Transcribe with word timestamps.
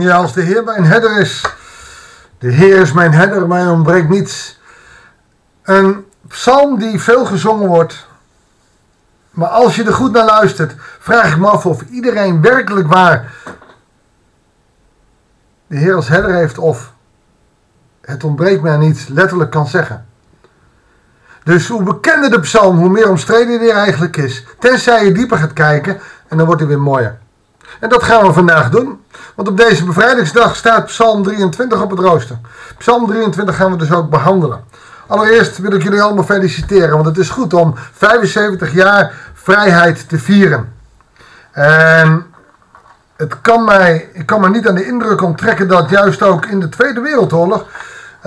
Ja, 0.00 0.16
als 0.16 0.32
de 0.32 0.42
Heer 0.42 0.64
mijn 0.64 0.84
herder 0.84 1.18
is. 1.20 1.44
De 2.38 2.50
Heer 2.50 2.80
is 2.80 2.92
mijn 2.92 3.12
herder, 3.12 3.48
mij 3.48 3.66
ontbreekt 3.66 4.08
niets. 4.08 4.60
Een 5.62 6.04
psalm 6.28 6.78
die 6.78 7.00
veel 7.00 7.24
gezongen 7.24 7.68
wordt. 7.68 8.06
Maar 9.30 9.48
als 9.48 9.76
je 9.76 9.84
er 9.84 9.94
goed 9.94 10.12
naar 10.12 10.24
luistert, 10.24 10.74
vraag 10.98 11.32
ik 11.32 11.38
me 11.38 11.46
af 11.46 11.66
of 11.66 11.82
iedereen 11.82 12.40
werkelijk 12.40 12.86
waar 12.88 13.32
de 15.66 15.76
Heer 15.76 15.94
als 15.94 16.08
herder 16.08 16.34
heeft 16.34 16.58
of 16.58 16.92
het 18.00 18.24
ontbreekt 18.24 18.62
mij 18.62 18.76
niets 18.76 19.08
letterlijk 19.08 19.50
kan 19.50 19.66
zeggen. 19.66 20.06
Dus 21.44 21.68
hoe 21.68 21.82
bekender 21.82 22.30
de 22.30 22.40
psalm, 22.40 22.78
hoe 22.78 22.88
meer 22.88 23.08
omstreden 23.08 23.60
die 23.60 23.72
eigenlijk 23.72 24.16
is. 24.16 24.44
Tenzij 24.58 25.04
je 25.04 25.12
dieper 25.12 25.38
gaat 25.38 25.52
kijken 25.52 26.00
en 26.28 26.36
dan 26.36 26.46
wordt 26.46 26.60
hij 26.60 26.70
weer 26.70 26.80
mooier. 26.80 27.18
En 27.80 27.88
dat 27.88 28.02
gaan 28.02 28.26
we 28.26 28.32
vandaag 28.32 28.70
doen. 28.70 29.00
Want 29.38 29.50
op 29.50 29.56
deze 29.56 29.84
bevrijdingsdag 29.84 30.56
staat 30.56 30.84
Psalm 30.84 31.22
23 31.22 31.82
op 31.82 31.90
het 31.90 31.98
rooster. 31.98 32.36
Psalm 32.78 33.06
23 33.06 33.56
gaan 33.56 33.70
we 33.70 33.76
dus 33.76 33.92
ook 33.92 34.10
behandelen. 34.10 34.60
Allereerst 35.06 35.58
wil 35.58 35.72
ik 35.72 35.82
jullie 35.82 36.02
allemaal 36.02 36.24
feliciteren, 36.24 36.94
want 36.94 37.06
het 37.06 37.18
is 37.18 37.30
goed 37.30 37.54
om 37.54 37.74
75 37.92 38.72
jaar 38.72 39.12
vrijheid 39.34 40.08
te 40.08 40.18
vieren. 40.18 40.72
En 41.52 42.26
het 43.16 43.40
kan 43.40 43.64
mij, 43.64 44.08
ik 44.12 44.26
kan 44.26 44.40
me 44.40 44.48
niet 44.48 44.68
aan 44.68 44.74
de 44.74 44.86
indruk 44.86 45.22
onttrekken 45.22 45.68
dat 45.68 45.90
juist 45.90 46.22
ook 46.22 46.46
in 46.46 46.60
de 46.60 46.68
Tweede 46.68 47.00
Wereldoorlog 47.00 47.66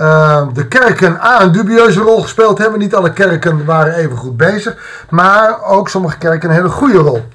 uh, 0.00 0.46
de 0.52 0.66
kerken 0.66 1.20
A 1.20 1.42
een 1.42 1.52
dubieuze 1.52 2.00
rol 2.00 2.22
gespeeld 2.22 2.58
hebben. 2.58 2.78
Niet 2.78 2.94
alle 2.94 3.12
kerken 3.12 3.64
waren 3.64 3.94
even 3.94 4.16
goed 4.16 4.36
bezig, 4.36 5.04
maar 5.10 5.62
ook 5.64 5.88
sommige 5.88 6.18
kerken 6.18 6.48
een 6.48 6.54
hele 6.54 6.68
goede 6.68 6.98
rol. 6.98 7.28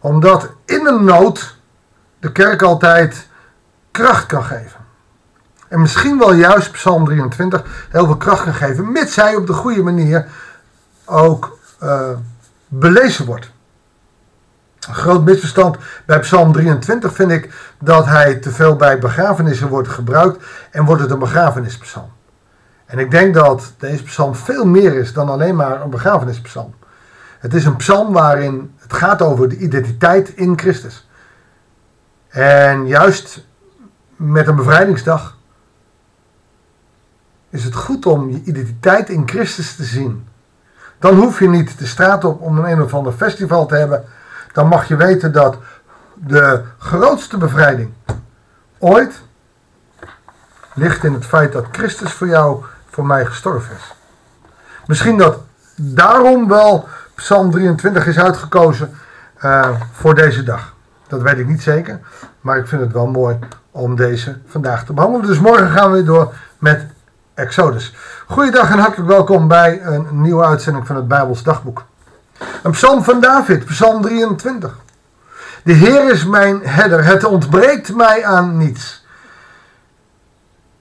Omdat 0.00 0.50
in 0.64 0.86
een 0.86 1.04
nood 1.04 1.58
de 2.20 2.32
kerk 2.32 2.62
altijd 2.62 3.28
kracht 3.90 4.26
kan 4.26 4.44
geven. 4.44 4.80
En 5.68 5.80
misschien 5.80 6.18
wel 6.18 6.32
juist 6.32 6.72
Psalm 6.72 7.04
23 7.04 7.86
heel 7.90 8.04
veel 8.04 8.16
kracht 8.16 8.44
kan 8.44 8.54
geven, 8.54 8.92
mits 8.92 9.16
hij 9.16 9.36
op 9.36 9.46
de 9.46 9.52
goede 9.52 9.82
manier 9.82 10.26
ook 11.04 11.58
uh, 11.82 12.10
belezen 12.68 13.26
wordt. 13.26 13.50
Een 14.88 14.94
groot 14.94 15.24
misverstand 15.24 15.76
bij 16.06 16.20
Psalm 16.20 16.52
23 16.52 17.14
vind 17.14 17.30
ik 17.30 17.74
dat 17.78 18.06
hij 18.06 18.34
te 18.34 18.50
veel 18.50 18.76
bij 18.76 18.98
begrafenissen 18.98 19.68
wordt 19.68 19.88
gebruikt 19.88 20.44
en 20.70 20.84
wordt 20.84 21.02
het 21.02 21.10
een 21.10 21.18
begrafenispsalm. 21.18 22.10
En 22.86 22.98
ik 22.98 23.10
denk 23.10 23.34
dat 23.34 23.72
deze 23.78 24.02
psalm 24.02 24.34
veel 24.34 24.64
meer 24.64 24.94
is 24.94 25.12
dan 25.12 25.28
alleen 25.28 25.56
maar 25.56 25.80
een 25.80 25.90
begrafenispsalm. 25.90 26.74
Het 27.38 27.54
is 27.54 27.64
een 27.64 27.76
psalm 27.76 28.12
waarin 28.12 28.74
het 28.78 28.92
gaat 28.92 29.22
over 29.22 29.48
de 29.48 29.56
identiteit 29.56 30.28
in 30.28 30.58
Christus. 30.58 31.08
En 32.30 32.86
juist 32.86 33.44
met 34.16 34.46
een 34.46 34.56
bevrijdingsdag 34.56 35.36
is 37.50 37.64
het 37.64 37.74
goed 37.74 38.06
om 38.06 38.30
je 38.30 38.42
identiteit 38.44 39.08
in 39.08 39.28
Christus 39.28 39.76
te 39.76 39.84
zien. 39.84 40.28
Dan 40.98 41.14
hoef 41.14 41.38
je 41.38 41.48
niet 41.48 41.78
de 41.78 41.86
straat 41.86 42.24
op 42.24 42.40
om 42.40 42.58
een 42.58 42.70
een 42.70 42.82
of 42.82 42.94
ander 42.94 43.12
festival 43.12 43.66
te 43.66 43.74
hebben. 43.74 44.04
Dan 44.52 44.68
mag 44.68 44.88
je 44.88 44.96
weten 44.96 45.32
dat 45.32 45.58
de 46.14 46.62
grootste 46.78 47.38
bevrijding 47.38 47.92
ooit 48.78 49.22
ligt 50.74 51.04
in 51.04 51.12
het 51.12 51.26
feit 51.26 51.52
dat 51.52 51.66
Christus 51.72 52.12
voor 52.12 52.26
jou, 52.26 52.64
voor 52.90 53.06
mij 53.06 53.26
gestorven 53.26 53.76
is. 53.76 53.94
Misschien 54.86 55.18
dat 55.18 55.38
daarom 55.76 56.48
wel 56.48 56.88
Psalm 57.14 57.50
23 57.50 58.06
is 58.06 58.18
uitgekozen 58.18 58.98
uh, 59.44 59.68
voor 59.92 60.14
deze 60.14 60.42
dag. 60.42 60.74
Dat 61.10 61.22
weet 61.22 61.38
ik 61.38 61.46
niet 61.46 61.62
zeker, 61.62 62.00
maar 62.40 62.58
ik 62.58 62.66
vind 62.66 62.80
het 62.80 62.92
wel 62.92 63.06
mooi 63.06 63.38
om 63.70 63.96
deze 63.96 64.38
vandaag 64.46 64.84
te 64.84 64.92
behandelen. 64.92 65.26
Dus 65.26 65.38
morgen 65.38 65.70
gaan 65.70 65.90
we 65.90 65.96
weer 65.96 66.04
door 66.04 66.34
met 66.58 66.86
Exodus. 67.34 67.94
Goeiedag 68.26 68.70
en 68.70 68.78
hartelijk 68.78 69.08
welkom 69.08 69.48
bij 69.48 69.82
een 69.82 70.06
nieuwe 70.10 70.44
uitzending 70.44 70.86
van 70.86 70.96
het 70.96 71.08
Bijbels 71.08 71.42
Dagboek. 71.42 71.84
Een 72.62 72.70
psalm 72.70 73.04
van 73.04 73.20
David, 73.20 73.64
psalm 73.64 74.02
23. 74.02 74.78
De 75.64 75.72
Heer 75.72 76.10
is 76.10 76.26
mijn 76.26 76.60
herder, 76.62 77.04
het 77.04 77.24
ontbreekt 77.24 77.94
mij 77.94 78.24
aan 78.24 78.56
niets. 78.56 79.06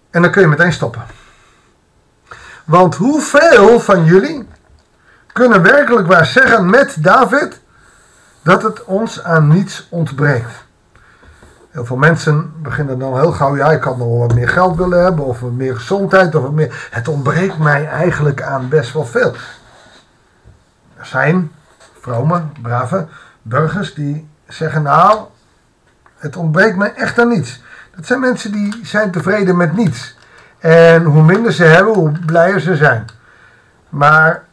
En 0.10 0.22
dan 0.22 0.32
kun 0.32 0.42
je 0.42 0.48
meteen 0.48 0.74
stoppen. 0.74 1.02
Want 2.66 2.96
hoeveel 2.96 3.80
van 3.80 4.04
jullie 4.04 4.48
kunnen 5.34 5.62
werkelijk 5.62 6.08
waar 6.08 6.26
zeggen 6.26 6.70
met 6.70 6.96
David 7.00 7.62
dat 8.42 8.64
het 8.64 8.84
ons 8.84 9.24
aan 9.24 9.48
niets 9.48 9.88
ontbreekt? 9.90 10.68
Heel 11.70 11.86
veel 11.86 11.98
mensen 11.98 12.54
beginnen 12.62 13.00
dan 13.00 13.20
heel 13.20 13.32
gauw, 13.32 13.56
ja, 13.56 13.72
ik 13.72 13.84
had 13.84 13.98
nog 13.98 14.20
wat 14.20 14.34
meer 14.34 14.50
geld 14.50 14.78
willen 14.78 15.04
hebben, 15.04 15.26
of 15.26 15.42
meer 15.42 15.76
gezondheid, 15.76 16.36
of 16.36 16.52
meer. 16.52 16.88
Het 16.92 17.08
ontbreekt 17.08 17.58
mij 17.58 17.88
eigenlijk 17.88 18.42
aan 18.42 18.70
best 18.70 18.94
wel 18.94 19.06
veel. 19.06 19.36
Er 20.98 21.06
zijn 21.06 21.52
vrome, 22.00 22.42
brave 22.62 23.08
burgers 23.42 23.94
die 23.94 24.30
zeggen, 24.48 24.82
nou, 24.82 25.20
het 26.18 26.36
ontbreekt 26.36 26.78
mij 26.78 26.94
echt 26.94 27.20
aan 27.20 27.28
niets. 27.28 27.62
Dat 27.96 28.06
zijn 28.06 28.20
mensen 28.20 28.52
die 28.52 28.80
zijn 28.84 29.12
tevreden 29.12 29.58
met 29.58 29.74
niets. 29.74 30.18
En 30.60 31.04
hoe 31.04 31.24
minder 31.24 31.52
ze 31.52 31.64
hebben, 31.64 31.94
hoe 31.94 32.12
blijer 32.26 32.60
ze 32.60 32.76
zijn. 32.76 33.06
Maar 33.90 34.44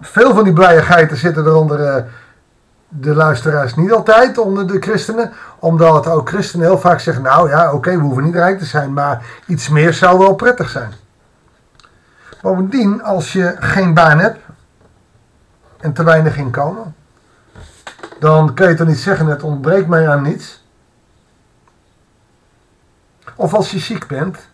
veel 0.00 0.34
van 0.34 0.44
die 0.44 0.52
blije 0.52 0.82
geiten 0.82 1.16
zitten 1.16 1.46
eronder 1.46 1.96
uh, 1.96 2.02
de 2.88 3.14
luisteraars 3.14 3.74
niet 3.74 3.92
altijd 3.92 4.38
onder 4.38 4.66
de 4.66 4.80
christenen. 4.80 5.32
Omdat 5.58 6.06
ook 6.06 6.28
christenen 6.28 6.66
heel 6.66 6.78
vaak 6.78 7.00
zeggen, 7.00 7.22
nou 7.22 7.48
ja, 7.48 7.72
oké, 7.72 7.90
we 7.90 8.02
hoeven 8.02 8.24
niet 8.24 8.34
rijk 8.34 8.58
te 8.58 8.64
zijn, 8.64 8.92
maar 8.92 9.24
iets 9.46 9.68
meer 9.68 9.94
zou 9.94 10.18
wel 10.18 10.34
prettig 10.34 10.68
zijn. 10.68 10.92
Bovendien, 12.42 13.02
als 13.02 13.32
je 13.32 13.56
geen 13.58 13.94
baan 13.94 14.18
hebt 14.18 14.38
en 15.80 15.92
te 15.92 16.04
weinig 16.04 16.36
inkomen, 16.36 16.94
dan 18.18 18.54
kun 18.54 18.68
je 18.68 18.74
toch 18.74 18.86
niet 18.86 18.98
zeggen, 18.98 19.26
het 19.26 19.42
ontbreekt 19.42 19.88
mij 19.88 20.08
aan 20.08 20.22
niets. 20.22 20.64
Of 23.34 23.54
als 23.54 23.70
je 23.70 23.78
ziek 23.78 24.06
bent, 24.06 24.48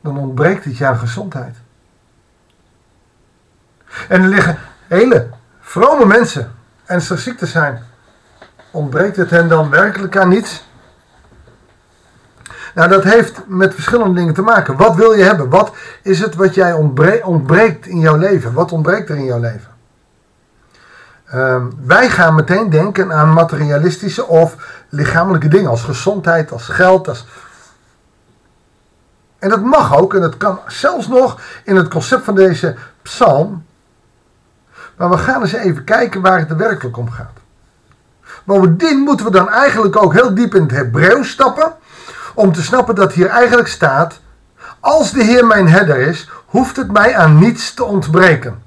dan 0.00 0.18
ontbreekt 0.18 0.64
het 0.64 0.76
je 0.76 0.86
aan 0.86 0.98
gezondheid. 0.98 1.56
En 4.08 4.22
er 4.22 4.28
liggen 4.28 4.58
hele 4.86 5.28
vrome 5.68 6.06
mensen 6.06 6.52
ernstig 6.84 7.18
ziek 7.18 7.38
te 7.38 7.46
zijn. 7.46 7.82
Ontbreekt 8.70 9.16
het 9.16 9.30
hen 9.30 9.48
dan 9.48 9.70
werkelijk 9.70 10.16
aan 10.16 10.28
niets? 10.28 10.66
Nou, 12.74 12.88
dat 12.88 13.04
heeft 13.04 13.40
met 13.46 13.74
verschillende 13.74 14.14
dingen 14.14 14.34
te 14.34 14.42
maken. 14.42 14.76
Wat 14.76 14.94
wil 14.94 15.12
je 15.12 15.22
hebben? 15.22 15.48
Wat 15.48 15.72
is 16.02 16.20
het 16.20 16.34
wat 16.34 16.54
jij 16.54 16.72
ontbreekt 17.22 17.86
in 17.86 17.98
jouw 17.98 18.16
leven? 18.16 18.52
Wat 18.52 18.72
ontbreekt 18.72 19.08
er 19.08 19.16
in 19.16 19.24
jouw 19.24 19.40
leven? 19.40 19.70
Um, 21.34 21.72
wij 21.84 22.10
gaan 22.10 22.34
meteen 22.34 22.70
denken 22.70 23.12
aan 23.12 23.32
materialistische 23.32 24.26
of 24.26 24.56
lichamelijke 24.88 25.48
dingen, 25.48 25.70
als 25.70 25.82
gezondheid, 25.82 26.52
als 26.52 26.68
geld. 26.68 27.08
Als... 27.08 27.26
En 29.38 29.48
dat 29.48 29.62
mag 29.62 29.96
ook, 29.96 30.14
en 30.14 30.20
dat 30.20 30.36
kan 30.36 30.60
zelfs 30.66 31.08
nog 31.08 31.40
in 31.64 31.76
het 31.76 31.88
concept 31.88 32.24
van 32.24 32.34
deze 32.34 32.76
psalm. 33.02 33.66
Maar 34.98 35.10
we 35.10 35.18
gaan 35.18 35.40
eens 35.40 35.52
even 35.52 35.84
kijken 35.84 36.20
waar 36.20 36.38
het 36.38 36.50
er 36.50 36.56
werkelijk 36.56 36.96
om 36.96 37.10
gaat. 37.10 37.38
Bovendien 38.44 38.98
moeten 38.98 39.26
we 39.26 39.32
dan 39.32 39.48
eigenlijk 39.50 40.02
ook 40.02 40.12
heel 40.12 40.34
diep 40.34 40.54
in 40.54 40.62
het 40.62 40.70
Hebreeuws 40.70 41.30
stappen. 41.30 41.72
Om 42.34 42.52
te 42.52 42.62
snappen 42.62 42.94
dat 42.94 43.12
hier 43.12 43.26
eigenlijk 43.26 43.68
staat: 43.68 44.20
Als 44.80 45.12
de 45.12 45.24
Heer 45.24 45.46
mijn 45.46 45.68
herder 45.68 45.96
is, 45.96 46.30
hoeft 46.46 46.76
het 46.76 46.92
mij 46.92 47.16
aan 47.16 47.38
niets 47.38 47.74
te 47.74 47.84
ontbreken. 47.84 48.62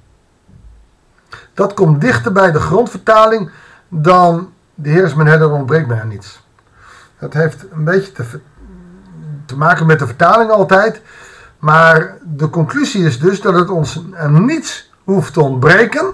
Dat 1.53 1.73
komt 1.73 2.01
dichter 2.01 2.31
bij 2.31 2.51
de 2.51 2.59
grondvertaling 2.59 3.51
dan 3.87 4.53
de 4.75 4.89
Heer 4.89 5.03
is 5.03 5.13
mijn 5.13 5.27
herder, 5.27 5.51
ontbreekt 5.51 5.87
mij 5.87 6.01
aan 6.01 6.07
niets. 6.07 6.43
Dat 7.19 7.33
heeft 7.33 7.65
een 7.71 7.83
beetje 7.83 8.11
te, 8.11 8.39
te 9.45 9.57
maken 9.57 9.85
met 9.85 9.99
de 9.99 10.05
vertaling 10.05 10.51
altijd. 10.51 11.01
Maar 11.59 12.17
de 12.23 12.49
conclusie 12.49 13.05
is 13.05 13.19
dus 13.19 13.41
dat 13.41 13.53
het 13.53 13.69
ons 13.69 14.03
aan 14.13 14.45
niets 14.45 14.91
hoeft 15.03 15.33
te 15.33 15.41
ontbreken, 15.41 16.13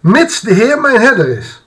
mits 0.00 0.40
de 0.40 0.52
Heer 0.52 0.80
mijn 0.80 1.00
herder 1.00 1.28
is. 1.28 1.64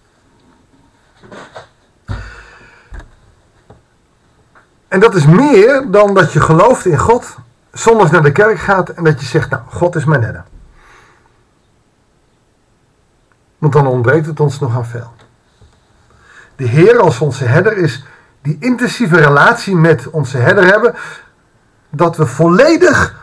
En 4.87 4.99
dat 4.99 5.15
is 5.15 5.25
meer 5.25 5.91
dan 5.91 6.13
dat 6.13 6.33
je 6.33 6.41
gelooft 6.41 6.85
in 6.85 6.97
God, 6.97 7.35
zondags 7.71 8.11
naar 8.11 8.23
de 8.23 8.31
kerk 8.31 8.59
gaat 8.59 8.89
en 8.89 9.03
dat 9.03 9.19
je 9.19 9.25
zegt, 9.25 9.49
nou, 9.49 9.63
God 9.69 9.95
is 9.95 10.05
mijn 10.05 10.23
herder. 10.23 10.43
Want 13.57 13.73
dan 13.73 13.87
ontbreekt 13.87 14.25
het 14.25 14.39
ons 14.39 14.59
nog 14.59 14.75
aan 14.75 14.85
veel. 14.85 15.13
De 16.55 16.63
Heer 16.63 16.99
als 16.99 17.19
onze 17.19 17.43
herder 17.43 17.77
is 17.77 18.03
die 18.41 18.57
intensieve 18.59 19.17
relatie 19.17 19.75
met 19.75 20.09
onze 20.09 20.37
herder 20.37 20.65
hebben. 20.65 20.95
Dat 21.89 22.17
we 22.17 22.25
volledig 22.25 23.15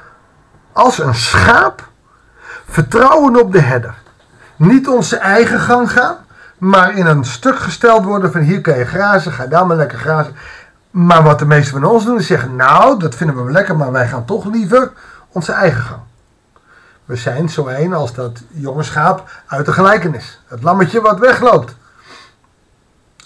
als 0.72 0.98
een 0.98 1.14
schaap 1.14 1.88
vertrouwen 2.68 3.40
op 3.40 3.52
de 3.52 3.60
herder. 3.60 3.99
Niet 4.60 4.88
onze 4.88 5.16
eigen 5.16 5.60
gang 5.60 5.92
gaan, 5.92 6.16
maar 6.58 6.96
in 6.96 7.06
een 7.06 7.24
stuk 7.24 7.58
gesteld 7.58 8.04
worden 8.04 8.32
van 8.32 8.40
hier 8.40 8.60
kan 8.60 8.78
je 8.78 8.84
grazen, 8.84 9.32
ga 9.32 9.46
daar 9.46 9.66
maar 9.66 9.76
lekker 9.76 9.98
grazen. 9.98 10.34
Maar 10.90 11.22
wat 11.22 11.38
de 11.38 11.46
meesten 11.46 11.80
van 11.80 11.90
ons 11.90 12.04
doen 12.04 12.18
is 12.18 12.26
zeggen, 12.26 12.56
nou 12.56 12.98
dat 12.98 13.14
vinden 13.14 13.36
we 13.36 13.42
wel 13.42 13.52
lekker, 13.52 13.76
maar 13.76 13.92
wij 13.92 14.08
gaan 14.08 14.24
toch 14.24 14.44
liever 14.44 14.92
onze 15.32 15.52
eigen 15.52 15.82
gang. 15.82 16.00
We 17.04 17.16
zijn 17.16 17.48
zo 17.48 17.68
een 17.68 17.92
als 17.92 18.14
dat 18.14 18.42
jonge 18.48 18.82
schaap 18.82 19.30
uit 19.46 19.66
de 19.66 19.72
gelijkenis. 19.72 20.40
Het 20.46 20.62
lammetje 20.62 21.00
wat 21.00 21.18
wegloopt. 21.18 21.74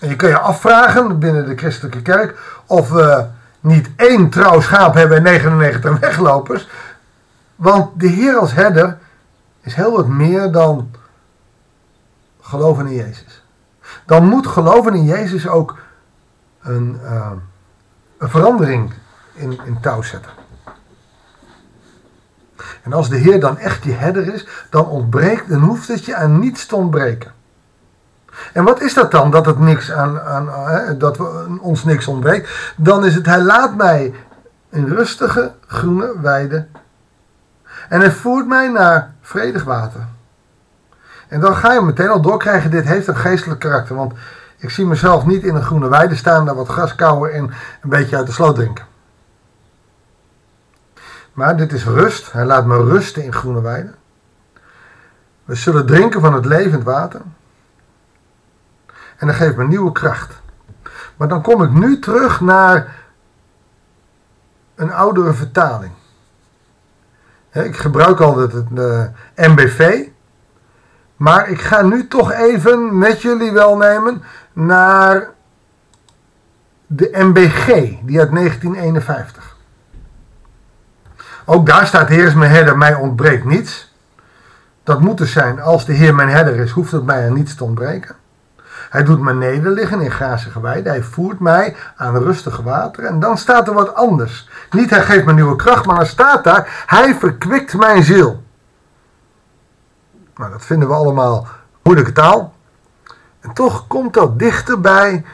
En 0.00 0.08
je 0.08 0.16
kun 0.16 0.28
je 0.28 0.38
afvragen 0.38 1.18
binnen 1.18 1.46
de 1.46 1.56
christelijke 1.56 2.02
kerk 2.02 2.38
of 2.66 2.90
we 2.90 3.24
niet 3.60 3.90
één 3.96 4.30
trouw 4.30 4.60
schaap 4.60 4.94
hebben 4.94 5.16
en 5.16 5.22
99 5.22 5.98
weglopers. 5.98 6.68
Want 7.56 8.00
de 8.00 8.08
Heer 8.08 8.36
als 8.36 8.52
herder 8.52 8.98
is 9.60 9.74
heel 9.74 9.92
wat 9.92 10.06
meer 10.06 10.50
dan 10.50 10.90
geloven 12.54 12.86
in 12.86 12.94
Jezus. 12.94 13.42
Dan 14.06 14.28
moet 14.28 14.46
geloven 14.46 14.94
in 14.94 15.04
Jezus 15.04 15.48
ook 15.48 15.78
een, 16.62 17.00
uh, 17.02 17.30
een 18.18 18.28
verandering 18.28 18.92
in, 19.34 19.58
in 19.64 19.80
touw 19.80 20.02
zetten. 20.02 20.30
En 22.82 22.92
als 22.92 23.08
de 23.08 23.16
Heer 23.16 23.40
dan 23.40 23.58
echt 23.58 23.84
je 23.84 23.92
herder 23.92 24.34
is, 24.34 24.46
dan 24.70 24.86
ontbreekt, 24.86 25.48
dan 25.48 25.60
hoeft 25.60 25.88
het 25.88 26.04
je 26.04 26.14
aan 26.14 26.38
niets 26.38 26.66
te 26.66 26.76
ontbreken. 26.76 27.32
En 28.52 28.64
wat 28.64 28.80
is 28.80 28.94
dat 28.94 29.10
dan, 29.10 29.30
dat, 29.30 29.46
het 29.46 29.58
niks 29.58 29.92
aan, 29.92 30.20
aan, 30.20 30.48
hè, 30.48 30.96
dat 30.96 31.16
we, 31.16 31.58
ons 31.60 31.84
niks 31.84 32.06
ontbreekt? 32.06 32.74
Dan 32.76 33.04
is 33.04 33.14
het, 33.14 33.26
hij 33.26 33.40
laat 33.40 33.76
mij 33.76 34.14
in 34.70 34.86
rustige 34.86 35.54
groene 35.66 36.20
weiden. 36.20 36.70
En 37.88 38.00
hij 38.00 38.12
voert 38.12 38.46
mij 38.46 38.68
naar 38.68 39.14
vredig 39.20 39.64
water. 39.64 40.06
En 41.34 41.40
dan 41.40 41.56
ga 41.56 41.72
je 41.72 41.80
meteen 41.80 42.08
al 42.08 42.20
doorkrijgen, 42.20 42.70
dit 42.70 42.84
heeft 42.84 43.06
een 43.06 43.16
geestelijk 43.16 43.60
karakter. 43.60 43.96
Want 43.96 44.12
ik 44.56 44.70
zie 44.70 44.86
mezelf 44.86 45.26
niet 45.26 45.42
in 45.42 45.54
een 45.54 45.62
groene 45.62 45.88
weide 45.88 46.14
staan, 46.14 46.44
daar 46.44 46.54
wat 46.54 46.68
gras 46.68 46.94
kouwen 46.94 47.32
en 47.32 47.44
een 47.82 47.88
beetje 47.88 48.16
uit 48.16 48.26
de 48.26 48.32
sloot 48.32 48.54
drinken. 48.54 48.84
Maar 51.32 51.56
dit 51.56 51.72
is 51.72 51.84
rust. 51.84 52.32
Hij 52.32 52.44
laat 52.44 52.66
me 52.66 52.84
rusten 52.84 53.24
in 53.24 53.32
groene 53.32 53.60
weiden. 53.60 53.94
We 55.44 55.54
zullen 55.54 55.86
drinken 55.86 56.20
van 56.20 56.34
het 56.34 56.44
levend 56.44 56.84
water. 56.84 57.20
En 59.16 59.26
dat 59.26 59.36
geeft 59.36 59.56
me 59.56 59.66
nieuwe 59.66 59.92
kracht. 59.92 60.40
Maar 61.16 61.28
dan 61.28 61.42
kom 61.42 61.62
ik 61.62 61.70
nu 61.70 61.98
terug 61.98 62.40
naar 62.40 62.96
een 64.74 64.92
oudere 64.92 65.32
vertaling. 65.32 65.92
Ik 67.52 67.76
gebruik 67.76 68.20
altijd 68.20 68.52
het 68.52 68.66
eh, 68.74 69.48
MBV. 69.48 70.12
Maar 71.16 71.48
ik 71.48 71.60
ga 71.60 71.82
nu 71.82 72.08
toch 72.08 72.32
even 72.32 72.98
met 72.98 73.22
jullie 73.22 73.52
welnemen 73.52 74.22
naar 74.52 75.30
de 76.86 77.10
MBG, 77.12 77.66
die 78.02 78.18
uit 78.18 78.32
1951. 78.32 79.56
Ook 81.44 81.66
daar 81.66 81.86
staat, 81.86 82.08
Heer 82.08 82.26
is 82.26 82.34
mijn 82.34 82.50
herder, 82.50 82.78
mij 82.78 82.94
ontbreekt 82.94 83.44
niets. 83.44 83.92
Dat 84.82 85.00
moet 85.00 85.18
dus 85.18 85.32
zijn, 85.32 85.60
als 85.60 85.84
de 85.84 85.92
Heer 85.92 86.14
mijn 86.14 86.28
herder 86.28 86.56
is, 86.56 86.70
hoeft 86.70 86.92
het 86.92 87.04
mij 87.04 87.26
aan 87.26 87.34
niets 87.34 87.54
te 87.54 87.64
ontbreken. 87.64 88.16
Hij 88.90 89.04
doet 89.04 89.20
me 89.20 89.34
nederliggen 89.34 90.00
in 90.00 90.10
grazige 90.10 90.60
weiden. 90.60 90.92
Hij 90.92 91.02
voert 91.02 91.40
mij 91.40 91.76
aan 91.96 92.16
rustige 92.16 92.62
wateren. 92.62 93.10
En 93.10 93.20
dan 93.20 93.38
staat 93.38 93.68
er 93.68 93.74
wat 93.74 93.94
anders. 93.94 94.48
Niet 94.70 94.90
hij 94.90 95.02
geeft 95.02 95.24
me 95.24 95.32
nieuwe 95.32 95.56
kracht, 95.56 95.86
maar 95.86 95.96
dan 95.96 96.06
staat 96.06 96.44
daar, 96.44 96.84
hij 96.86 97.14
verkwikt 97.14 97.76
mijn 97.76 98.02
ziel. 98.02 98.43
Nou, 100.36 100.50
dat 100.50 100.64
vinden 100.64 100.88
we 100.88 100.94
allemaal 100.94 101.46
moeilijke 101.82 102.12
taal. 102.12 102.54
En 103.40 103.52
toch 103.52 103.86
komt 103.86 104.14
dat 104.14 104.38
dichter 104.38 104.80
bij 104.80 105.24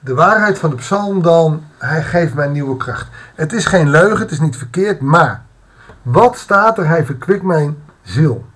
de 0.00 0.14
waarheid 0.14 0.58
van 0.58 0.70
de 0.70 0.76
psalm 0.76 1.22
dan, 1.22 1.64
hij 1.78 2.02
geeft 2.02 2.34
mij 2.34 2.48
nieuwe 2.48 2.76
kracht. 2.76 3.08
Het 3.34 3.52
is 3.52 3.66
geen 3.66 3.90
leugen, 3.90 4.18
het 4.18 4.30
is 4.30 4.40
niet 4.40 4.56
verkeerd, 4.56 5.00
maar 5.00 5.44
wat 6.02 6.36
staat 6.36 6.78
er? 6.78 6.86
Hij 6.86 7.04
verkwikt 7.04 7.42
mijn 7.42 7.76
ziel. 8.02 8.46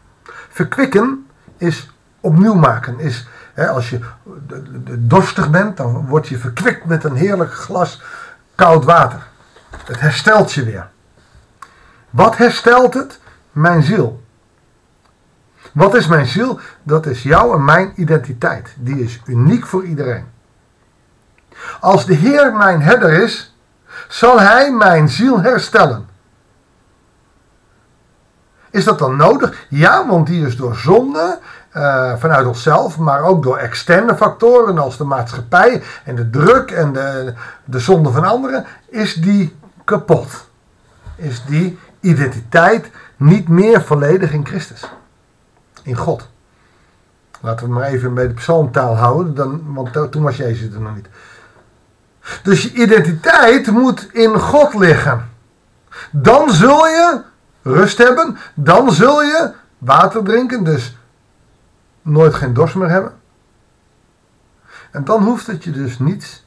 Verkwikken 0.48 1.26
is 1.56 1.90
opnieuw 2.20 2.54
maken, 2.54 3.00
is 3.00 3.28
hè, 3.54 3.68
als 3.68 3.90
je 3.90 4.00
dorstig 4.98 5.50
bent, 5.50 5.76
dan 5.76 6.06
word 6.06 6.28
je 6.28 6.38
verkwikt 6.38 6.84
met 6.84 7.04
een 7.04 7.16
heerlijk 7.16 7.52
glas 7.52 8.02
koud 8.54 8.84
water. 8.84 9.26
Het 9.84 10.00
herstelt 10.00 10.52
je 10.52 10.64
weer. 10.64 10.88
Wat 12.10 12.36
herstelt 12.36 12.94
het? 12.94 13.20
Mijn 13.52 13.82
ziel. 13.82 14.22
Wat 15.78 15.94
is 15.94 16.06
mijn 16.06 16.26
ziel? 16.26 16.60
Dat 16.82 17.06
is 17.06 17.22
jouw 17.22 17.54
en 17.54 17.64
mijn 17.64 17.92
identiteit. 17.96 18.74
Die 18.78 19.02
is 19.02 19.20
uniek 19.26 19.66
voor 19.66 19.84
iedereen. 19.84 20.24
Als 21.80 22.06
de 22.06 22.14
Heer 22.14 22.54
mijn 22.54 22.82
herder 22.82 23.22
is, 23.22 23.56
zal 24.08 24.40
Hij 24.40 24.72
mijn 24.72 25.08
ziel 25.08 25.40
herstellen. 25.40 26.06
Is 28.70 28.84
dat 28.84 28.98
dan 28.98 29.16
nodig? 29.16 29.66
Ja, 29.68 30.06
want 30.06 30.26
die 30.26 30.46
is 30.46 30.56
door 30.56 30.76
zonde, 30.76 31.38
uh, 31.76 32.16
vanuit 32.16 32.46
onszelf, 32.46 32.98
maar 32.98 33.22
ook 33.22 33.42
door 33.42 33.56
externe 33.56 34.16
factoren 34.16 34.78
als 34.78 34.96
de 34.96 35.04
maatschappij 35.04 35.82
en 36.04 36.14
de 36.14 36.30
druk 36.30 36.70
en 36.70 36.92
de, 36.92 37.34
de 37.64 37.78
zonde 37.78 38.10
van 38.10 38.24
anderen, 38.24 38.66
is 38.88 39.14
die 39.14 39.56
kapot. 39.84 40.48
Is 41.16 41.44
die 41.44 41.78
identiteit 42.00 42.90
niet 43.16 43.48
meer 43.48 43.82
volledig 43.82 44.32
in 44.32 44.46
Christus 44.46 44.88
in 45.88 45.96
God. 45.96 46.28
Laten 47.40 47.66
we 47.66 47.72
maar 47.72 47.86
even 47.86 48.14
bij 48.14 48.28
de 48.28 48.34
psalmtaal 48.34 48.96
houden, 48.96 49.34
dan, 49.34 49.74
want 49.74 50.12
toen 50.12 50.22
was 50.22 50.36
Jezus 50.36 50.74
er 50.74 50.80
nog 50.80 50.94
niet. 50.94 51.08
Dus 52.42 52.62
je 52.62 52.72
identiteit 52.72 53.66
moet 53.70 54.08
in 54.12 54.40
God 54.40 54.74
liggen. 54.74 55.30
Dan 56.10 56.50
zul 56.50 56.86
je 56.86 57.20
rust 57.62 57.98
hebben, 57.98 58.38
dan 58.54 58.92
zul 58.92 59.22
je 59.22 59.52
water 59.78 60.22
drinken, 60.24 60.64
dus 60.64 60.96
nooit 62.02 62.34
geen 62.34 62.54
dorst 62.54 62.74
meer 62.74 62.88
hebben. 62.88 63.12
En 64.90 65.04
dan 65.04 65.22
hoeft 65.22 65.46
het 65.46 65.64
je 65.64 65.70
dus 65.70 65.98
niets 65.98 66.46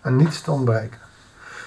aan 0.00 0.16
niets 0.16 0.40
te 0.40 0.50
ontbreken. 0.50 0.98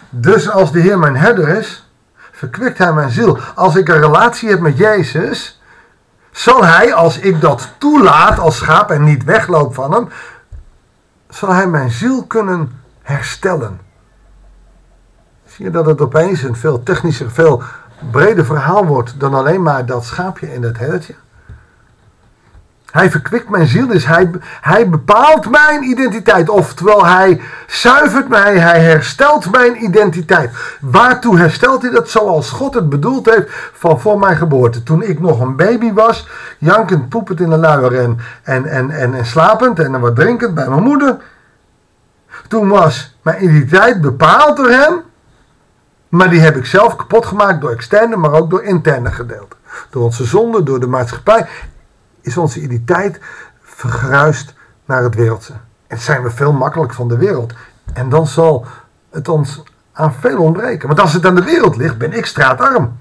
Dus 0.10 0.50
als 0.50 0.72
de 0.72 0.80
Heer 0.80 1.00
mijn 1.00 1.16
herder 1.16 1.48
is, 1.48 1.90
verkwikt 2.32 2.78
hij 2.78 2.94
mijn 2.94 3.10
ziel. 3.10 3.40
Als 3.56 3.76
ik 3.76 3.88
een 3.88 4.00
relatie 4.00 4.50
heb 4.50 4.60
met 4.60 4.78
Jezus, 4.78 5.62
zal 6.36 6.66
hij, 6.66 6.94
als 6.94 7.20
ik 7.20 7.42
dat 7.42 7.70
toelaat 7.78 8.40
als 8.40 8.58
schaap 8.58 8.92
en 8.92 9.04
niet 9.04 9.24
wegloop 9.24 9.74
van 9.74 9.94
hem, 9.94 10.08
zal 11.30 11.50
hij 11.50 11.68
mijn 11.68 11.92
ziel 11.92 12.26
kunnen 12.26 12.82
herstellen. 13.02 13.80
Zie 15.46 15.66
je 15.66 15.72
dat 15.72 15.86
het 15.86 16.02
opeens 16.02 16.44
een 16.44 16.56
veel 16.56 16.84
technischer, 16.84 17.32
veel 17.32 17.64
breder 18.12 18.46
verhaal 18.46 18.86
wordt 18.86 19.20
dan 19.20 19.34
alleen 19.34 19.62
maar 19.62 19.86
dat 19.86 20.06
schaapje 20.06 20.48
en 20.48 20.62
dat 20.62 20.78
herdertje? 20.78 21.16
Hij 22.96 23.12
verkwikt 23.12 23.50
mijn 23.50 23.68
ziel, 23.68 23.88
dus 23.88 24.06
hij, 24.06 24.32
hij 24.62 24.90
bepaalt 24.90 25.50
mijn 25.50 25.84
identiteit. 25.84 26.50
Oftewel, 26.50 27.06
hij 27.06 27.42
zuivert 27.68 28.28
mij, 28.28 28.58
hij 28.58 28.80
herstelt 28.80 29.52
mijn 29.52 29.84
identiteit. 29.84 30.52
Waartoe 30.80 31.38
herstelt 31.38 31.82
hij 31.82 31.92
dat? 31.92 32.10
Zoals 32.10 32.50
God 32.50 32.74
het 32.74 32.90
bedoeld 32.90 33.26
heeft 33.26 33.48
van 33.74 34.00
voor 34.00 34.20
mijn 34.20 34.38
geboorte. 34.38 34.84
Toen 34.84 35.04
ik 35.04 35.20
nog 35.20 35.40
een 35.40 35.56
baby 35.56 35.94
was, 35.94 36.28
jankend, 36.58 37.10
poepend 37.10 37.40
in 37.40 37.50
de 37.50 37.58
luier 37.58 38.00
en, 38.00 38.20
en, 38.44 38.66
en, 38.66 38.92
en, 38.92 39.14
en 39.14 39.26
slapend 39.26 39.80
en 39.80 40.00
wat 40.00 40.16
drinkend 40.16 40.56
bij 40.56 40.68
mijn 40.68 40.84
moeder. 40.84 41.18
Toen 42.48 42.70
was 42.70 43.18
mijn 43.22 43.44
identiteit 43.44 44.02
bepaald 44.02 44.58
door 44.58 44.70
hem. 44.70 45.02
Maar 46.10 46.30
die 46.30 46.40
heb 46.40 46.56
ik 46.56 46.66
zelf 46.66 46.96
kapot 46.96 47.26
gemaakt 47.26 47.62
door 47.62 47.72
externe, 47.72 48.16
maar 48.16 48.32
ook 48.32 48.50
door 48.50 48.64
interne 48.64 49.12
gedeelten. 49.12 49.60
Door 49.90 50.04
onze 50.04 50.26
zonde, 50.26 50.64
door 50.64 50.80
de 50.80 50.88
maatschappij 50.88 51.48
is 52.26 52.38
onze 52.38 52.62
identiteit 52.62 53.20
vergruist 53.62 54.54
naar 54.86 55.04
het 55.04 55.16
wereldse. 55.16 55.54
En 55.88 55.98
zijn 55.98 56.24
we 56.24 56.30
veel 56.30 56.54
makkelijk 56.54 56.94
van 56.94 57.08
de 57.08 57.18
wereld. 57.18 57.54
En 57.94 58.10
dan 58.10 58.28
zal 58.28 58.66
het 59.10 59.28
ons 59.28 59.64
aan 59.94 60.14
veel 60.14 60.38
ontbreken. 60.38 60.88
Want 60.88 61.00
als 61.00 61.14
het 61.14 61.26
aan 61.26 61.36
de 61.36 61.44
wereld 61.44 61.76
ligt, 61.76 61.98
ben 61.98 62.14
ik 62.14 62.26
straatarm. 62.26 62.98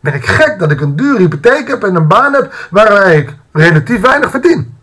Ben 0.00 0.14
ik 0.14 0.26
gek 0.26 0.58
dat 0.58 0.70
ik 0.70 0.80
een 0.80 0.96
dure 0.96 1.18
hypotheek 1.18 1.68
heb 1.68 1.84
en 1.84 1.94
een 1.94 2.08
baan 2.08 2.32
heb 2.32 2.68
waar 2.70 3.12
ik 3.12 3.34
relatief 3.52 4.00
weinig 4.00 4.30
verdien. 4.30 4.78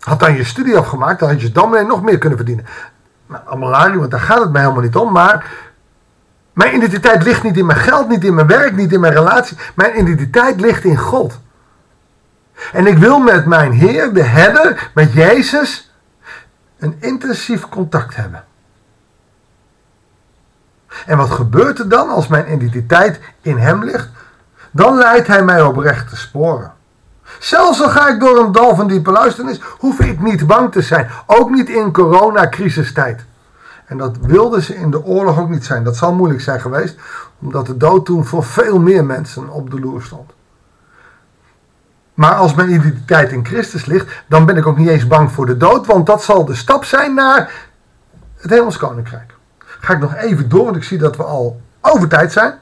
Had 0.00 0.20
dan 0.20 0.36
je 0.36 0.44
studie 0.44 0.76
afgemaakt, 0.76 1.20
dan 1.20 1.28
had 1.28 1.40
je 1.40 1.52
dan 1.52 1.86
nog 1.86 2.02
meer 2.02 2.18
kunnen 2.18 2.38
verdienen. 2.38 2.66
Nou, 3.26 3.42
allemaal 3.46 3.96
want 3.96 4.10
daar 4.10 4.20
gaat 4.20 4.40
het 4.40 4.52
mij 4.52 4.62
helemaal 4.62 4.82
niet 4.82 4.96
om. 4.96 5.12
Maar 5.12 5.52
mijn 6.60 6.74
identiteit 6.74 7.22
ligt 7.22 7.42
niet 7.42 7.56
in 7.56 7.66
mijn 7.66 7.78
geld, 7.78 8.08
niet 8.08 8.24
in 8.24 8.34
mijn 8.34 8.46
werk, 8.46 8.76
niet 8.76 8.92
in 8.92 9.00
mijn 9.00 9.12
relatie. 9.12 9.56
Mijn 9.74 9.98
identiteit 9.98 10.60
ligt 10.60 10.84
in 10.84 10.96
God. 10.96 11.40
En 12.72 12.86
ik 12.86 12.98
wil 12.98 13.18
met 13.18 13.46
mijn 13.46 13.72
Heer, 13.72 14.12
de 14.12 14.22
herder, 14.22 14.90
met 14.94 15.12
Jezus, 15.12 15.92
een 16.78 16.96
intensief 17.00 17.68
contact 17.68 18.16
hebben. 18.16 18.44
En 21.06 21.16
wat 21.16 21.30
gebeurt 21.30 21.78
er 21.78 21.88
dan 21.88 22.08
als 22.08 22.26
mijn 22.26 22.52
identiteit 22.52 23.20
in 23.40 23.58
Hem 23.58 23.84
ligt? 23.84 24.08
Dan 24.70 24.96
leidt 24.96 25.26
Hij 25.26 25.44
mij 25.44 25.62
op 25.62 25.76
rechte 25.76 26.16
sporen. 26.16 26.72
Zelfs 27.38 27.82
al 27.82 27.88
ga 27.88 28.08
ik 28.08 28.20
door 28.20 28.38
een 28.38 28.52
dal 28.52 28.76
van 28.76 28.88
diepe 28.88 29.10
luisternis, 29.10 29.60
hoef 29.62 30.00
ik 30.00 30.20
niet 30.20 30.46
bang 30.46 30.72
te 30.72 30.82
zijn. 30.82 31.10
Ook 31.26 31.50
niet 31.50 31.68
in 31.68 31.92
coronacrisistijd. 31.92 33.24
En 33.90 33.96
dat 33.96 34.16
wilden 34.20 34.62
ze 34.62 34.74
in 34.74 34.90
de 34.90 35.04
oorlog 35.04 35.38
ook 35.38 35.48
niet 35.48 35.64
zijn. 35.64 35.84
Dat 35.84 35.96
zal 35.96 36.14
moeilijk 36.14 36.40
zijn 36.40 36.60
geweest, 36.60 36.96
omdat 37.38 37.66
de 37.66 37.76
dood 37.76 38.06
toen 38.06 38.24
voor 38.24 38.44
veel 38.44 38.78
meer 38.78 39.04
mensen 39.04 39.48
op 39.48 39.70
de 39.70 39.80
loer 39.80 40.02
stond. 40.02 40.32
Maar 42.14 42.34
als 42.34 42.54
mijn 42.54 42.70
identiteit 42.70 43.32
in 43.32 43.46
Christus 43.46 43.84
ligt, 43.84 44.22
dan 44.28 44.46
ben 44.46 44.56
ik 44.56 44.66
ook 44.66 44.76
niet 44.76 44.88
eens 44.88 45.06
bang 45.06 45.32
voor 45.32 45.46
de 45.46 45.56
dood, 45.56 45.86
want 45.86 46.06
dat 46.06 46.22
zal 46.22 46.44
de 46.44 46.54
stap 46.54 46.84
zijn 46.84 47.14
naar 47.14 47.52
het 48.36 48.50
Hemels 48.50 48.76
Koninkrijk. 48.76 49.34
Ga 49.58 49.92
ik 49.92 50.00
nog 50.00 50.14
even 50.14 50.48
door, 50.48 50.64
want 50.64 50.76
ik 50.76 50.84
zie 50.84 50.98
dat 50.98 51.16
we 51.16 51.22
al 51.22 51.60
over 51.80 52.08
tijd 52.08 52.32
zijn. 52.32 52.54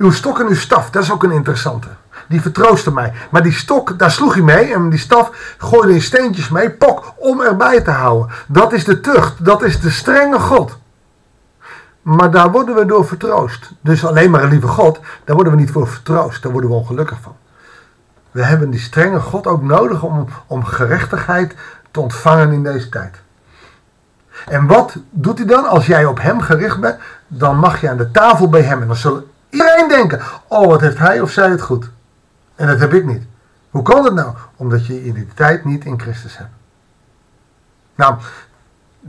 Uw 0.00 0.10
stok 0.10 0.40
en 0.40 0.46
uw 0.46 0.54
staf, 0.54 0.90
dat 0.90 1.02
is 1.02 1.12
ook 1.12 1.22
een 1.22 1.30
interessante. 1.30 1.88
Die 2.28 2.40
vertroostte 2.40 2.92
mij. 2.92 3.12
Maar 3.30 3.42
die 3.42 3.52
stok, 3.52 3.98
daar 3.98 4.10
sloeg 4.10 4.34
hij 4.34 4.42
mee. 4.42 4.74
En 4.74 4.90
die 4.90 4.98
staf 4.98 5.54
gooide 5.58 5.92
in 5.92 6.02
steentjes 6.02 6.48
mee. 6.48 6.70
Pok, 6.70 7.12
om 7.16 7.40
erbij 7.40 7.80
te 7.80 7.90
houden. 7.90 8.30
Dat 8.46 8.72
is 8.72 8.84
de 8.84 9.00
tucht. 9.00 9.44
Dat 9.44 9.62
is 9.62 9.80
de 9.80 9.90
strenge 9.90 10.38
God. 10.38 10.78
Maar 12.02 12.30
daar 12.30 12.50
worden 12.50 12.74
we 12.74 12.84
door 12.84 13.06
vertroost. 13.06 13.72
Dus 13.80 14.04
alleen 14.04 14.30
maar 14.30 14.42
een 14.42 14.48
lieve 14.48 14.66
God, 14.66 15.00
daar 15.24 15.34
worden 15.34 15.52
we 15.52 15.58
niet 15.58 15.70
voor 15.70 15.88
vertroost. 15.88 16.42
Daar 16.42 16.52
worden 16.52 16.70
we 16.70 16.76
ongelukkig 16.76 17.18
van. 17.20 17.36
We 18.30 18.44
hebben 18.44 18.70
die 18.70 18.80
strenge 18.80 19.20
God 19.20 19.46
ook 19.46 19.62
nodig 19.62 20.02
om, 20.02 20.26
om 20.46 20.64
gerechtigheid 20.64 21.54
te 21.90 22.00
ontvangen 22.00 22.52
in 22.52 22.62
deze 22.62 22.88
tijd. 22.88 23.20
En 24.46 24.66
wat 24.66 24.96
doet 25.10 25.38
hij 25.38 25.46
dan? 25.46 25.66
Als 25.66 25.86
jij 25.86 26.04
op 26.04 26.20
hem 26.20 26.40
gericht 26.40 26.80
bent, 26.80 26.98
dan 27.26 27.56
mag 27.56 27.80
je 27.80 27.90
aan 27.90 27.96
de 27.96 28.10
tafel 28.10 28.48
bij 28.48 28.62
hem. 28.62 28.80
En 28.80 28.86
dan 28.86 28.96
zal 28.96 29.28
iedereen 29.50 29.88
denken, 29.88 30.20
oh 30.46 30.66
wat 30.66 30.80
heeft 30.80 30.98
hij 30.98 31.20
of 31.20 31.30
zij 31.30 31.50
het 31.50 31.62
goed. 31.62 31.90
En 32.54 32.66
dat 32.66 32.80
heb 32.80 32.94
ik 32.94 33.06
niet. 33.06 33.22
Hoe 33.70 33.82
kan 33.82 34.02
dat 34.02 34.14
nou? 34.14 34.34
Omdat 34.56 34.86
je 34.86 34.94
je 34.94 35.04
identiteit 35.04 35.64
niet 35.64 35.84
in 35.84 36.00
Christus 36.00 36.38
hebt. 36.38 36.50
Nou, 37.94 38.14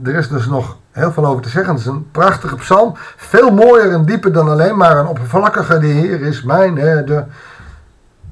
er 0.02 0.14
is 0.14 0.28
dus 0.28 0.46
nog 0.46 0.76
heel 0.90 1.12
veel 1.12 1.26
over 1.26 1.42
te 1.42 1.48
zeggen. 1.48 1.72
Het 1.72 1.80
is 1.80 1.88
een 1.88 2.10
prachtige 2.10 2.56
psalm. 2.56 2.92
Veel 3.16 3.50
mooier 3.50 3.92
en 3.92 4.04
dieper 4.04 4.32
dan 4.32 4.48
alleen 4.48 4.76
maar 4.76 4.96
een 4.96 5.06
oppervlakkige. 5.06 5.78
De 5.78 5.86
Heer 5.86 6.20
is 6.20 6.42
mijn 6.42 6.76
herder. 6.76 7.26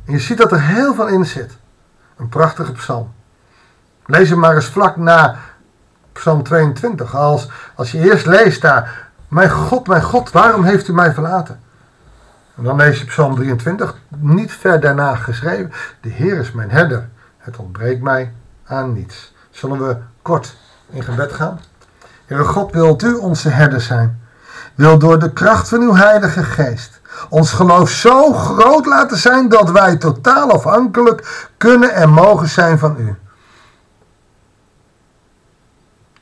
Je 0.05 0.19
ziet 0.19 0.39
dat 0.39 0.53
er 0.53 0.63
heel 0.63 0.95
veel 0.95 1.07
in 1.07 1.27
zit. 1.27 1.57
Een 2.17 2.29
prachtige 2.29 2.73
psalm. 2.73 3.13
Lees 4.07 4.31
hem 4.31 4.39
maar 4.39 4.55
eens 4.55 4.67
vlak 4.67 4.97
na 4.97 5.37
psalm 6.13 6.43
22. 6.43 7.17
Als, 7.17 7.51
als 7.75 7.93
je 7.93 7.99
eerst 7.99 8.27
leest 8.27 8.63
daar. 8.63 9.09
Mijn 9.29 9.51
God, 9.51 9.87
mijn 9.87 10.03
God, 10.03 10.31
waarom 10.31 10.65
heeft 10.65 10.89
u 10.89 10.93
mij 10.93 11.13
verlaten? 11.13 11.61
En 12.61 12.67
dan 12.67 12.77
lees 12.77 12.99
je 12.99 13.05
Psalm 13.05 13.35
23, 13.35 13.97
niet 14.17 14.53
ver 14.53 14.81
daarna 14.81 15.15
geschreven. 15.15 15.73
De 16.01 16.09
Heer 16.09 16.39
is 16.39 16.53
mijn 16.53 16.71
herder. 16.71 17.09
Het 17.39 17.57
ontbreekt 17.57 18.03
mij 18.03 18.33
aan 18.65 18.93
niets. 18.93 19.35
Zullen 19.51 19.87
we 19.87 19.97
kort 20.23 20.57
in 20.91 21.03
gebed 21.03 21.33
gaan? 21.33 21.61
Heere 22.27 22.45
God, 22.45 22.73
wilt 22.73 23.03
u 23.03 23.15
onze 23.15 23.49
herder 23.49 23.81
zijn? 23.81 24.21
Wil 24.75 24.99
door 24.99 25.19
de 25.19 25.33
kracht 25.33 25.69
van 25.69 25.81
uw 25.81 25.95
Heilige 25.95 26.45
Geest 26.45 27.01
ons 27.29 27.53
geloof 27.53 27.91
zo 27.91 28.33
groot 28.33 28.87
laten 28.87 29.17
zijn 29.17 29.49
dat 29.49 29.71
wij 29.71 29.97
totaal 29.97 30.51
afhankelijk 30.51 31.49
kunnen 31.57 31.95
en 31.95 32.11
mogen 32.11 32.49
zijn 32.49 32.79
van 32.79 32.97
u. 32.99 33.17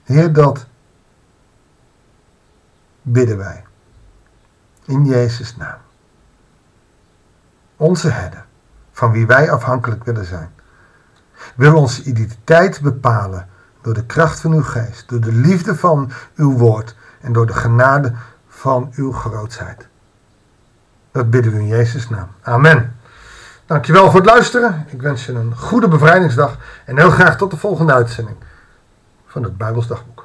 Heer, 0.05 0.33
dat 0.33 0.67
bidden 3.03 3.37
wij. 3.37 3.65
In 4.85 5.05
Jezus' 5.05 5.57
naam 5.57 5.87
onze 7.79 8.09
herder, 8.09 8.45
van 8.93 9.13
wie 9.13 9.27
wij 9.27 9.51
afhankelijk 9.51 10.05
willen 10.05 10.25
zijn, 10.25 10.51
wil 11.55 11.77
onze 11.77 12.03
identiteit 12.03 12.81
bepalen 12.81 13.49
door 13.83 13.95
de 13.95 14.05
kracht 14.05 14.41
van 14.41 14.53
uw 14.53 14.63
geest, 14.63 15.09
door 15.09 15.21
de 15.21 15.33
liefde 15.33 15.77
van 15.77 16.11
uw 16.37 16.57
woord 16.57 16.97
en 17.21 17.33
door 17.33 17.47
de 17.47 17.55
genade 17.55 18.13
van 18.49 18.93
uw 18.95 19.13
grootheid. 19.13 19.87
Dat 21.13 21.31
bidden 21.31 21.53
we 21.53 21.59
in 21.59 21.67
Jezus' 21.67 22.09
naam. 22.09 22.29
Amen. 22.43 22.97
Dankjewel 23.67 24.11
voor 24.11 24.21
het 24.21 24.29
luisteren. 24.29 24.87
Ik 24.89 25.03
wens 25.03 25.27
je 25.27 25.33
een 25.33 25.57
goede 25.57 25.89
bevrijdingsdag 25.89 26.57
en 26.85 26.99
heel 26.99 27.11
graag 27.11 27.37
tot 27.37 27.51
de 27.51 27.57
volgende 27.57 27.93
uitzending 27.93 28.37
van 29.27 29.43
het 29.43 29.57
Bijbelsdagboek. 29.57 30.18